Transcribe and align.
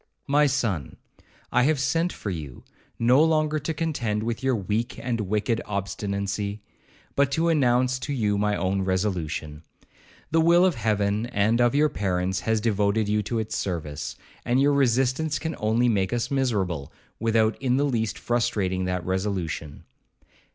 'My 0.25 0.47
son, 0.47 0.97
I 1.51 1.61
have 1.61 1.79
sent 1.79 2.11
for 2.11 2.31
you, 2.31 2.63
no 2.97 3.23
longer 3.23 3.59
to 3.59 3.71
contend 3.71 4.23
with 4.23 4.41
your 4.41 4.55
weak 4.55 4.97
and 4.97 5.21
wicked 5.21 5.61
obstinacy, 5.67 6.63
but 7.15 7.31
to 7.33 7.49
announce 7.49 7.99
to 7.99 8.11
you 8.11 8.35
my 8.35 8.55
own 8.55 8.81
resolution. 8.81 9.61
The 10.31 10.41
will 10.41 10.65
of 10.65 10.73
Heaven 10.73 11.27
and 11.27 11.61
of 11.61 11.75
your 11.75 11.89
parents 11.89 12.39
has 12.39 12.59
devoted 12.59 13.07
you 13.07 13.21
to 13.21 13.37
its 13.37 13.55
service, 13.55 14.15
and 14.43 14.59
your 14.59 14.73
resistance 14.73 15.37
can 15.37 15.55
only 15.59 15.87
make 15.87 16.13
us 16.13 16.31
miserable, 16.31 16.91
without 17.19 17.55
in 17.61 17.77
the 17.77 17.85
least 17.85 18.17
frustrating 18.17 18.85
that 18.85 19.05
resolution.' 19.05 19.83